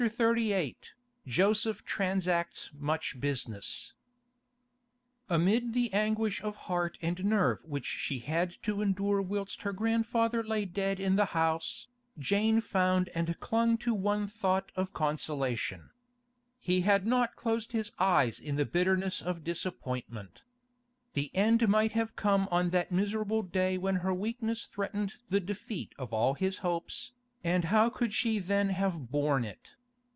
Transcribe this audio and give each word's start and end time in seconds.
CHAPTER 0.03 0.23
XXXVIII 0.33 0.75
JOSEPH 1.27 1.85
TRANSACTS 1.85 2.71
MUCH 2.73 3.19
BUSINESS 3.21 3.93
Amid 5.29 5.75
the 5.75 5.93
anguish 5.93 6.41
of 6.41 6.55
heart 6.65 6.97
and 7.03 7.23
nerve 7.23 7.63
which 7.65 7.85
she 7.85 8.17
had 8.17 8.53
to 8.63 8.81
endure 8.81 9.21
whilst 9.21 9.61
her 9.61 9.71
grandfather 9.73 10.43
lay 10.43 10.65
dead 10.65 10.99
in 10.99 11.17
the 11.17 11.25
house, 11.37 11.85
Jane 12.17 12.61
found 12.61 13.09
and 13.09 13.39
clung 13.39 13.77
to 13.77 13.93
one 13.93 14.25
thought 14.25 14.71
of 14.75 14.91
consolation. 14.91 15.91
He 16.59 16.81
had 16.81 17.05
not 17.05 17.35
closed 17.35 17.71
his 17.71 17.91
eyes 17.99 18.39
in 18.39 18.55
the 18.55 18.65
bitterness 18.65 19.21
of 19.21 19.43
disappointment. 19.43 20.41
The 21.13 21.29
end 21.35 21.67
might 21.67 21.91
have 21.91 22.15
come 22.15 22.47
on 22.49 22.71
that 22.71 22.91
miserable 22.91 23.43
day 23.43 23.77
when 23.77 23.97
her 23.97 24.15
weakness 24.15 24.65
threatened 24.65 25.13
the 25.29 25.39
defeat 25.39 25.93
of 25.99 26.11
all 26.11 26.33
his 26.33 26.57
hopes, 26.65 27.11
and 27.43 27.65
how 27.65 27.91
could 27.91 28.13
she 28.15 28.39
then 28.39 28.69
have 28.69 29.11
borne 29.11 29.45
it? 29.45 29.73